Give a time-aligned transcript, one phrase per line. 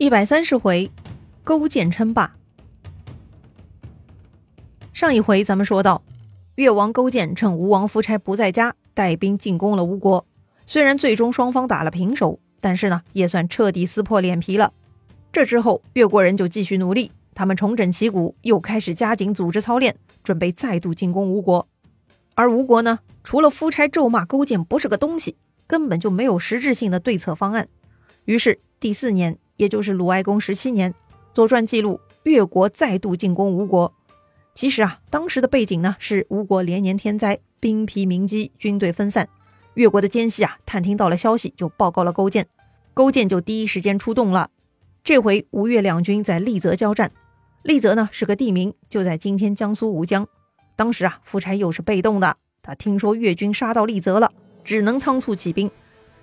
[0.00, 0.90] 一百三十回，
[1.44, 2.34] 勾践称霸。
[4.94, 6.02] 上一回咱们说到，
[6.54, 10.24] 越王勾践趁吴王夫差不在家，带兵进攻了吴国。
[10.64, 14.72] 虽然最终双方打了平手，但是呢，也算彻底撕破脸皮了。
[15.30, 19.94] 这之后，越国人就继续努力，他们重整旗鼓，又开始加紧组织操练，
[20.24, 21.68] 准备再度进攻吴国。
[22.34, 25.36] 而吴国呢，除了夫差咒骂勾践不是个东西，
[25.66, 27.68] 根本就没有实质性的对策方案。
[28.24, 29.36] 于是第四年。
[29.60, 30.90] 也就是鲁哀公十七年，
[31.34, 33.92] 《左传》记录越国再度进攻吴国。
[34.54, 39.28] 其实啊，当时的背景呢是吴国连年天灾，兵疲民饥，军队分散。
[39.74, 42.46] 越国的奸细啊，探听到了消息，就报告了勾践。
[42.94, 44.48] 勾践就第一时间出动了。
[45.04, 47.12] 这回吴越两军在利泽交战。
[47.62, 50.26] 利泽呢是个地名，就在今天江苏吴江。
[50.74, 54.30] 当时啊，夫差又是被动的，他听说越军杀到利泽了，
[54.64, 55.70] 只能仓促起兵，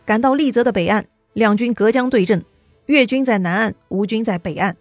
[0.08, 2.44] 赶到利泽的北岸，两军隔江对阵。
[2.88, 4.78] 越军在南岸，吴军在北岸。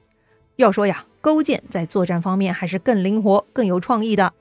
[0.55, 4.33] 要说呀，勾践在作战方面还是更灵活、更有创意的。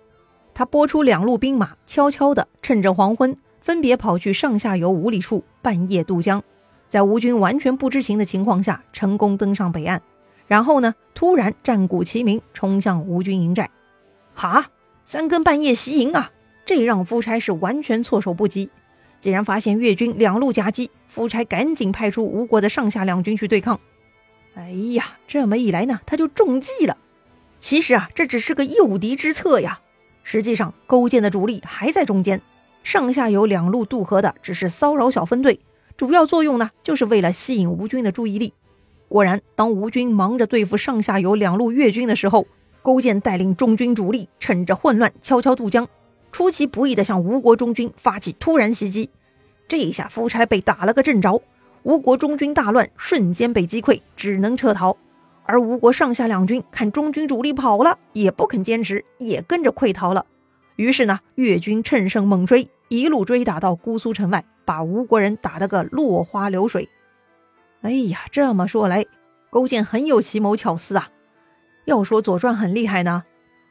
[0.54, 6.44] 他拨出两路兵马，悄悄地趁着黄昏，分别跑去上下游五里处，半夜渡江，
[6.90, 10.00] 在吴军完全不知情的情况下，成功登上北岸。
[10.46, 13.72] 然后呢，突然战鼓齐鸣，冲向吴军营寨。
[14.36, 14.68] 哈，
[15.06, 16.32] 三更半夜袭营啊！
[16.68, 18.70] 这让夫差是完全措手不及。
[19.20, 23.80] 竟然发现越军两路夹击，夫差赶紧派出吴国的上下两军去对抗。
[24.56, 26.98] 哎呀，这么一来呢，他就中计了。
[27.60, 29.80] 其实啊，这只是个诱敌之策呀。
[30.24, 32.42] 实际上，勾践的主力还在中间，
[32.84, 35.60] 上下游两路渡河的只是骚扰小分队，
[35.98, 38.54] 主要作用呢，就是为了吸引吴军的注意力。
[39.08, 42.48] 果然，当吴军忙着对付上下游两路越军的时候，
[42.82, 45.88] 勾践带领中军主力，趁着混乱悄悄渡江。
[46.36, 49.10] 出其不意地向吴国中军发起突然袭击，
[49.70, 51.42] 这一下夫差被打了个正着，
[51.84, 54.98] 吴国中军大乱，瞬间被击溃，只能撤逃。
[55.46, 60.26] 而吴国上下两军看中军主力跑了，也不肯坚持，也跟着溃逃了。
[60.76, 66.90] 于是呢，越军趁胜猛追，一路追打到姑苏城外，把吴国人打得个落花流水。
[67.82, 69.06] 哎呀，这么说来，
[69.50, 71.08] 勾践很有奇谋巧思啊！
[71.86, 73.24] 要说《左传》很厉害呢。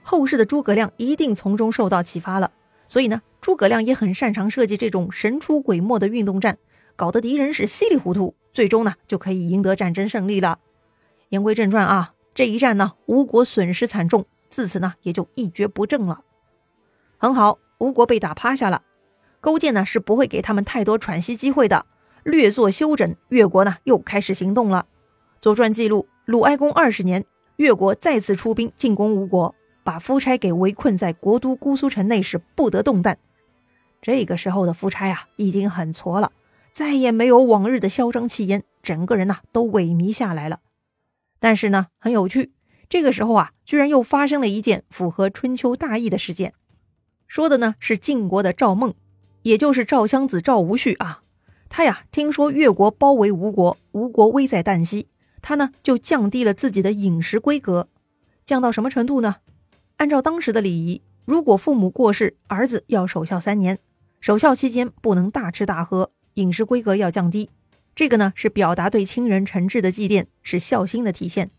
[0.07, 2.51] 后世的诸葛亮一定从中受到启发了，
[2.87, 6.59] 所以呢，诸葛亮也很擅长设计这种神出鬼没的运动战，
[6.97, 10.59] 搞得敌人是稀里糊涂，最终呢就可以赢得战争胜利了。
[11.31, 16.21] 言归正传啊，这一战呢，吴国损失惨重，自此呢也就一蹶不振了。
[17.17, 18.83] 很好，吴国被打趴下了，
[19.41, 21.87] 勾践呢是不会给他们太多喘息机会的，
[22.23, 24.87] 略作休整，越国呢又开始行动了。
[25.41, 27.25] 左传记录，鲁哀公二十年，
[27.57, 29.55] 越国再次出兵进攻吴国。
[29.85, 33.19] 把夫差给围困在国都姑苏城内，是不得动弹。
[34.03, 36.33] 这个时候的夫差啊，已经很挫了，
[36.73, 40.61] 再也没有往日的嚣张气焰，整个人呐都萎靡下来了。
[41.39, 42.53] 但是呢，很有趣，
[42.89, 46.55] 这个时候啊，居然又发生了一件符合春秋大义的事件。
[47.27, 48.95] 说的呢是晋国的赵孟，
[49.43, 51.23] 也就是赵襄子赵无恤啊。
[51.69, 55.09] 他呀，听说越国包围吴国，吴国危在旦夕，
[55.43, 57.89] 他呢就降低了自己的饮食规格，
[58.47, 59.37] 降到什么程度呢？
[59.97, 63.79] 按照当时的礼仪，如果父母过世，儿子要守孝三年，
[64.21, 67.51] 守孝期间不能大吃大喝，饮食规格要降低。
[67.95, 71.51] 这个呢是表达对亲人诚挚的祭奠，是孝心的体现。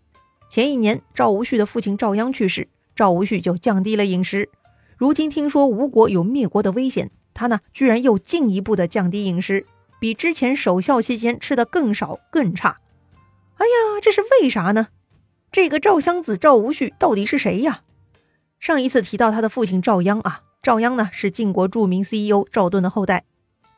[0.50, 4.50] 前一年赵无恤的父亲赵鞅去世，赵无恤就降低了饮食。
[4.98, 9.66] 如今听说吴国有灭国的危险，他呢居然又进一步的降低饮食，
[10.00, 12.76] 比之前守孝期间吃的更少更差。
[13.56, 14.90] 哎呀，这是为啥呢？
[15.52, 17.82] 这个赵襄子赵无恤到底是谁呀？
[18.60, 23.24] 上一次提到他的父亲赵鞅啊，赵鞅呢是晋国著名 CEO 赵盾的后代。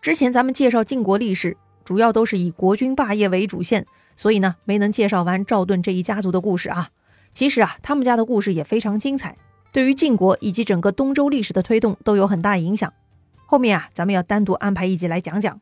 [0.01, 6.89] 之前咱们介绍晋国历史，主要都是以国君霸业为主线，所以呢没能介绍完赵盾这一家族的故事啊。
[7.33, 9.37] 其实啊，他们家的故事也非常精彩，
[9.73, 12.93] 对于晋国以及整个东周历史的推动都有很大影响。
[13.45, 15.59] 后面啊，咱们要单独安排一集来讲讲。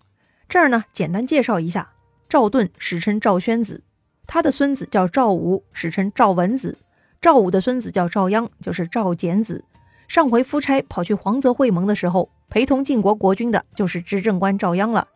[0.47, 1.93] 这儿呢，简单介绍一下，
[2.29, 3.81] 赵盾史称赵宣子，
[4.27, 6.77] 他的孙子叫赵武，史称赵文子。
[7.21, 9.63] 赵武的孙子叫赵鞅，就是赵简子。
[10.07, 15.07] 上回夫差跑去黄泽会盟的时候，陪同晋国国君的就是执政官赵鞅了。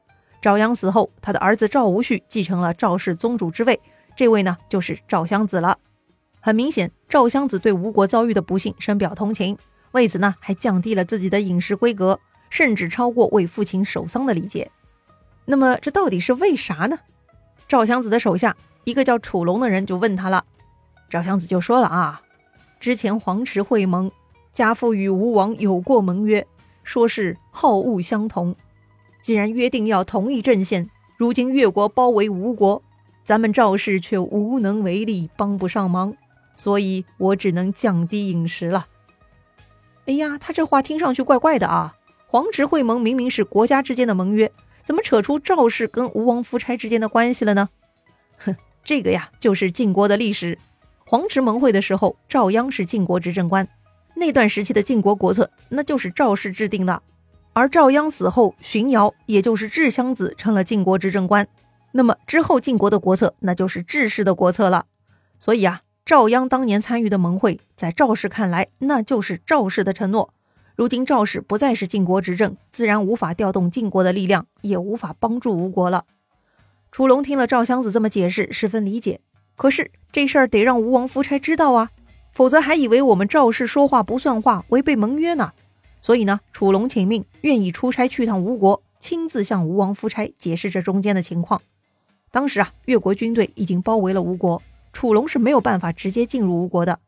[0.41, 3.79] 赵鞅死后，他的儿子赵无恤继承了赵氏宗主之位，
[4.15, 5.77] 这位呢就是赵襄子了。
[6.39, 9.57] 很明显，赵襄子对吴国遭遇的不幸深表同情，
[9.91, 12.19] 为此呢还降低了自己的饮食规格，
[12.49, 14.71] 甚至超过为父亲守丧的礼节。
[15.45, 16.97] 那么这到底是为啥呢？
[17.67, 18.55] 赵襄子的手下
[18.85, 20.45] 一个叫楚龙的人就问他了。
[21.09, 22.21] 赵襄子就说了啊，
[22.79, 24.11] 之前黄池会盟，
[24.53, 26.45] 家父与吴王有过盟约，
[26.83, 28.55] 说是好恶相同。
[29.21, 32.81] 既然约定要同一阵线，如今越国包围吴国，
[33.23, 36.15] 咱们赵氏却无能为力，帮不上忙，
[36.55, 38.87] 所以我只能降低饮食了。
[40.05, 41.95] 哎呀，他这话听上去怪怪的啊！
[42.27, 44.51] 黄池会盟明明是国家之间的盟约，
[44.83, 47.69] 怎么扯出赵氏跟吴王夫差之间的关系了呢？
[48.37, 50.57] 哼，这个呀，就是晋国的历史。
[51.09, 53.67] 黄池盟会的时候，赵鞅是晋国执政官，
[54.13, 57.01] 那段时期的晋国国策，那就是赵氏制定的。
[57.51, 61.47] 而赵鞅死后，荀瑶也就是智襄子成了晋国执政官。
[61.93, 64.85] 那么之后晋国的国策，那就是智氏的国策了。
[65.39, 70.31] 所以啊，赵鞅当年参与的盟会，在赵氏看来，那就是赵氏的承诺。
[70.75, 76.05] 如今赵氏不再是晋国执政，自然无法调动晋国的力量，也无法帮助吴国了。
[76.91, 79.21] 楚龙听了赵襄子这么解释，十分理解。
[79.59, 81.89] 可是这事儿得让吴王夫差知道啊，
[82.31, 85.51] 否则还以为我们赵氏说话不算话，违背盟约呢。
[85.99, 91.61] 所以呢，楚龙请命，愿意出差去趟吴国，亲自向吴王夫差解释这中间的情况。
[92.31, 94.63] 当时啊，越国军队已经包围了吴国，
[94.93, 96.99] 楚龙是没有办法直接进入吴国的。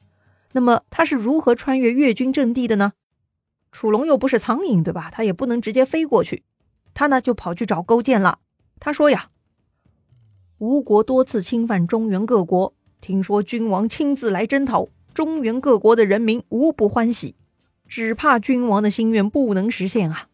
[0.51, 2.91] 那么他是如何穿越越军阵地的呢？
[3.71, 5.09] 楚龙又不是苍蝇，对吧？
[5.09, 6.43] 他也不能直接飞过去。
[6.93, 8.39] 他呢就跑去找勾践了。
[8.77, 9.29] 他说呀
[10.61, 12.71] ：“吴国多次侵犯中原各国，
[13.01, 17.33] 听说君王亲自来征讨，中原各国的人民无不欢喜。”
[17.89, 20.27] 只怕君王的心愿不能实现啊，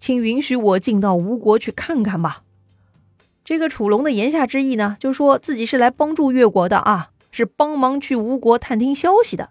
[0.00, 2.42] 请允许我进到吴国去看看吧。
[3.44, 9.50] 这个楚龙的言下之意呢，就说自己是来帮助越国的啊，是帮忙去吴国探听消息的。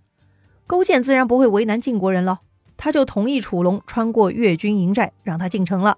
[0.68, 2.42] 勾践自然不会为难晋国人了，
[2.75, 5.98] 他就同意楚龙穿过越军营寨，让他进城了。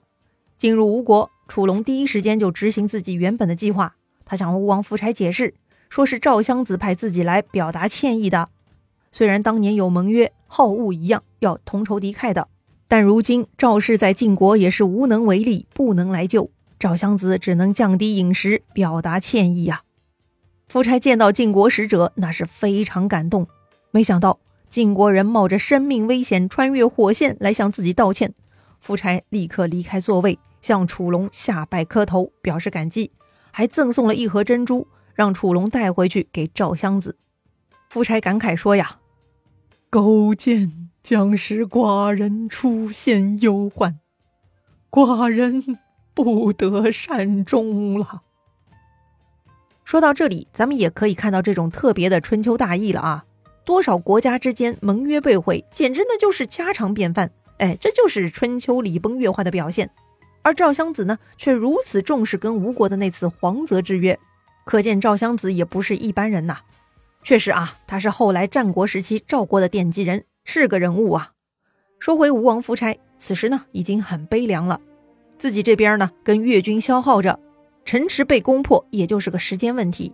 [0.60, 3.96] 进入吴国，楚龙第一时间就执行自己原本的计划，
[4.32, 5.54] 他向吴王夫差解释，
[5.90, 8.48] 说是赵襄子派自己来表达歉意的。
[9.12, 12.48] 虽然当年有盟约，好恶一样要同仇敌忾的，
[12.88, 16.50] 但如今赵氏在晋国也是无能为力，不能来救
[16.80, 19.82] 赵襄子，只能降低饮食，表达歉意呀。
[20.70, 23.46] 夫差见到晋国使者，那是非常感动。
[23.92, 24.40] 没想到
[24.70, 28.34] 晋国人冒着生命危险穿越火线来向自己道歉，
[28.80, 33.12] 夫差立刻离开座位，向楚龙下拜磕头，表示感激，
[33.52, 37.18] 还赠送了一盒珍珠，让楚龙带回去给赵襄子。
[37.90, 38.98] 夫差感慨说呀。
[39.90, 44.00] 勾践将使寡人出现忧患，
[44.90, 45.78] 寡人
[46.14, 48.22] 不得善终了。
[49.84, 53.26] 说到这里，咱们也可以看到这种特别的春秋大义了啊！
[53.66, 57.30] 多少国家之间盟约被毁，简直那就是家常便饭。
[57.58, 59.92] 哎，这就是春秋礼崩乐坏的表现。
[60.44, 64.20] 而赵襄子呢，却如此重视跟吴国的那次黄泽之约，
[64.66, 66.58] 可见赵襄子也不是一般人呐。
[67.24, 71.32] 确实啊，他是后来战国时期赵国的奠基人，是个人物啊。
[72.00, 74.82] 说回吴王夫差，此时呢已经很悲凉了，
[75.38, 77.40] 自己这边呢跟越军消耗着，
[77.86, 80.12] 城池被攻破也就是个时间问题。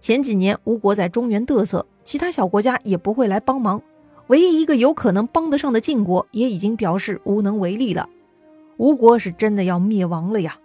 [0.00, 3.82] 前几年吴国在中原嘚瑟，其他小国家也不会来帮忙，
[4.28, 8.08] 唯一一个有可能帮得上的晋国也已经表示无能为力了。
[8.76, 10.58] 吴国是真的要灭亡了呀！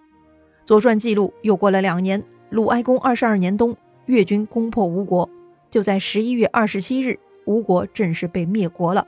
[0.68, 3.76] 《左传》记录，又过了两年，鲁哀公二十二年冬，
[4.08, 5.30] 越军攻破吴国。
[5.70, 9.08] 就在十一月二十七日，吴国正式被灭国了。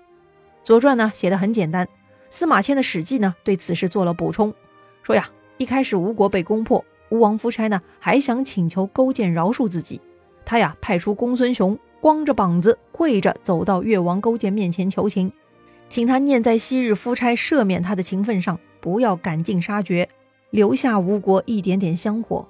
[0.65, 1.87] 《左传》呢写的很简单，
[2.29, 4.53] 司马迁的《史记》呢对此事做了补充，
[5.01, 5.27] 说呀，
[5.57, 9.99] 一开始吴国被攻破，吴王夫差呢还想请求勾践饶恕自己，
[10.45, 15.31] 他呀派出公孙雄，光着膀子跪着走到越王勾践面前求情，
[15.89, 20.09] 请他念在昔日夫差赦免他的情分上，不要赶尽杀绝，
[20.49, 22.45] 留下吴国一点点香火。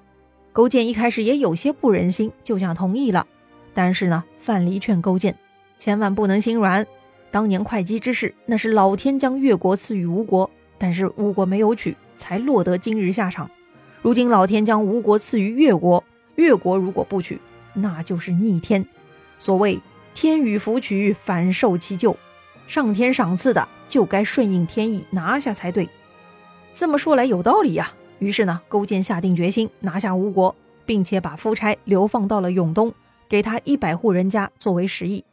[0.54, 3.28] 勾践一开始也有些不忍心，就想同意了。
[3.74, 5.36] 但是呢，范蠡劝勾践，
[5.78, 6.88] 千万不能心软。
[7.30, 13.50] 当年会稽之事，那是老天将越国赐予吴国，但是吴国没有取，才落得今日下场。
[14.02, 16.04] 如今老天将吴国赐予越国，
[16.36, 17.40] 越国如果不取，
[17.74, 18.86] 那就是逆天。
[19.40, 19.80] 所谓
[20.14, 22.18] 天与福取，反受其咎。
[22.68, 25.88] 上天赏赐的，就该顺应天意拿下才对。
[26.74, 27.92] 这么说来有道理呀。
[28.20, 32.94] 于是呢，勾践下定决心拿下吴国，并且把夫差流放到了永东。
[33.30, 35.24] 给他一百户人家作为食邑。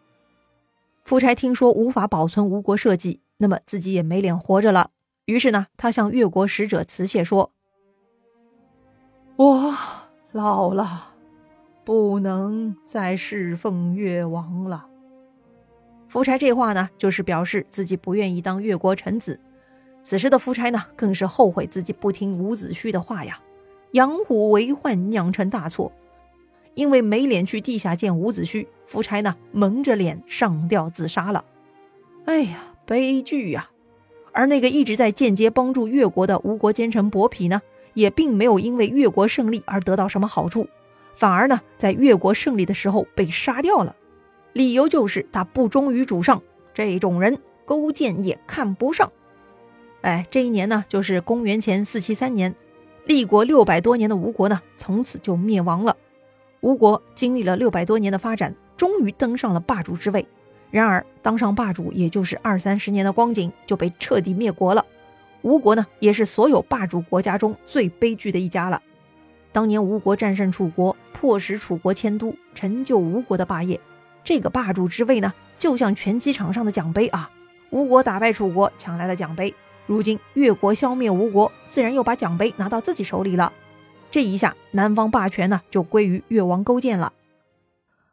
[1.03, 4.91] 夫差听说无法保存吴国社稷，那么自己也没脸活着了。
[5.25, 7.51] 于是呢，他向越国使者辞谢说
[9.35, 9.75] ：“我
[10.31, 11.15] 老了，
[11.85, 14.87] 不能再侍奉越王了。”
[16.07, 19.41] 夫差这话呢，就是表示自己不愿意当越国臣子。
[20.09, 23.39] 此时的夫差呢，更是后悔自己不听伍子胥的话呀，
[23.91, 25.93] 养虎为患，酿成大错。
[26.73, 31.45] 因为没脸去地下见伍子胥，夫差呢蒙着脸上吊自杀了。
[32.25, 33.69] 哎呀，悲剧呀！
[34.33, 37.61] 而那个一直在间接帮助越国的吴国奸臣伯嚭呢，
[37.93, 40.67] 也并没有因为越国胜利而得到什么好处，
[41.17, 43.95] 反而呢在越国胜利的时候被杀掉了，
[44.55, 46.41] 理由就是他不忠于主上，
[46.73, 47.37] 这种人
[47.67, 49.13] 勾践也看不上。
[50.03, 52.55] 哎，这一年呢就是公元前四七三年，
[53.05, 55.97] 立国六百多年的吴国呢从此就灭亡了。
[56.61, 60.27] 吴国经历了六百多年的发展，终于登上了霸主之位。
[60.71, 64.85] 然而，当上霸主也就是二三十年的光景，就被彻底灭国了。
[65.43, 68.83] 吴国呢，也是所有霸主国家中最悲剧的一家了。
[69.51, 73.81] 当年吴国战胜楚国，迫使楚国迁都，成就吴国的霸业。
[74.23, 77.31] 这个霸主之位呢，就像拳击场上的奖杯啊。
[77.71, 79.55] 吴国打败楚国，抢来了奖杯。
[79.89, 83.55] 如今越国消灭吴国，自然又把奖杯拿到自己手里了。
[84.11, 87.15] 这一下，南方霸权呢，就归于越王勾践了。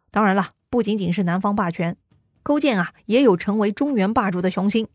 [0.10, 1.98] 当然了，不仅仅是南方霸权。
[2.44, 4.88] 勾践啊，也有成为中原霸主的雄心，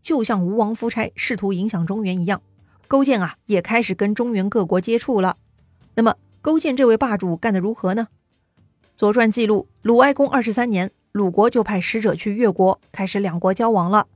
[0.00, 2.40] 就像吴王夫差试图影响中原一样，
[2.86, 5.38] 勾践啊也开始跟中原各国接触了。
[5.96, 8.06] 那么，勾践这位霸主干得如何呢？
[8.94, 14.06] 《左传》记录，鲁哀公二十三年，鲁国就派使者去越国，开始两国交往了。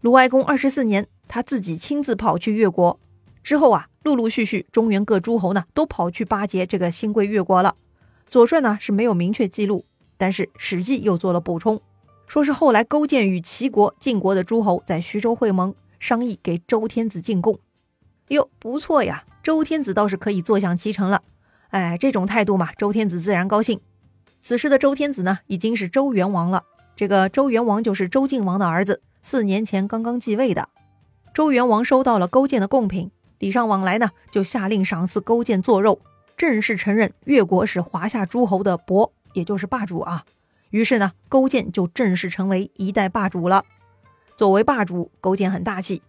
[0.00, 2.98] 鲁哀公二十四年，他自己亲自跑去越国，
[3.42, 7.76] 之后啊，陆陆续续中原各诸侯呢都跑去巴结这个新贵越国了。
[8.30, 9.84] 《左传》呢是没有明确记录，
[10.16, 11.78] 但是《史记》又做了补充。
[12.26, 17.58] 说是后来勾践与齐国、晋国的诸侯在徐州会盟，商议给周天子进贡。
[18.28, 21.20] 哟，不错呀，周天子倒是可以坐享其成了。
[21.68, 23.78] 哎，这种态度嘛，周天子自然高兴。
[24.40, 26.64] 此时的周天子呢，已经是周元王了。
[26.96, 30.70] 这个周元王就是周敬王的儿子，四年前刚刚继位的。
[31.36, 36.00] 周元王收到了勾践的贡品，礼尚往来呢，就下令赏赐勾践做肉，
[36.34, 40.24] 正式承认越国是华夏诸侯的伯，也就是霸主啊。
[40.70, 43.66] 于是呢，勾践就正式成为一代霸主了。
[44.34, 46.00] 作为霸主，勾践很大气，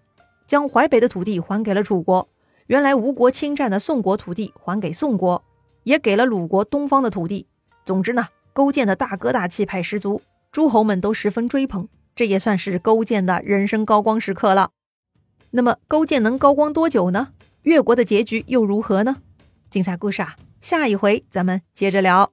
[0.48, 2.29] 将淮北的土地还给了楚国，
[2.67, 5.43] 原来吴国侵占的宋国土地还给宋国，
[5.84, 7.46] 也给了鲁国东方的土地。
[7.84, 10.22] 总之呢，勾践的大哥大气派十足，
[10.53, 14.69] 诸侯们都十分追捧，这也算是勾践的人生高光时刻了。
[15.51, 17.30] 那么，勾践能高光多久呢？
[17.63, 19.18] 越国的结局又如何呢？
[19.70, 22.32] 精彩故事啊，下一回咱们接着聊。